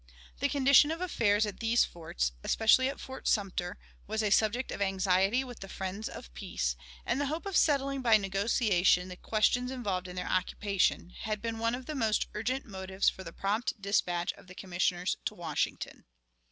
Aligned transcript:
The 0.39 0.49
condition 0.49 0.89
of 0.89 0.99
affairs 0.99 1.45
at 1.45 1.59
these 1.59 1.83
forts 1.85 2.31
especially 2.43 2.89
at 2.89 2.99
Fort 2.99 3.27
Sumter 3.27 3.77
was 4.07 4.23
a 4.23 4.31
subject 4.31 4.71
of 4.71 4.81
anxiety 4.81 5.43
with 5.43 5.59
the 5.59 5.69
friends 5.69 6.09
of 6.09 6.33
peace, 6.33 6.75
and 7.05 7.21
the 7.21 7.27
hope 7.27 7.45
of 7.45 7.55
settling 7.55 8.01
by 8.01 8.17
negotiation 8.17 9.09
the 9.09 9.15
questions 9.15 9.69
involved 9.69 10.07
in 10.07 10.15
their 10.15 10.25
occupation 10.27 11.11
had 11.19 11.39
been 11.39 11.59
one 11.59 11.75
of 11.75 11.85
the 11.85 11.93
most 11.93 12.25
urgent 12.33 12.65
motives 12.65 13.09
for 13.09 13.23
the 13.23 13.31
prompt 13.31 13.79
dispatch 13.79 14.33
of 14.33 14.47
the 14.47 14.55
Commissioners 14.55 15.17
to 15.25 15.35
Washington. 15.35 16.05